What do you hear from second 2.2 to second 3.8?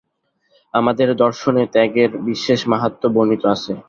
বিশেষ মাহাত্ম্য বর্ণিত আছে।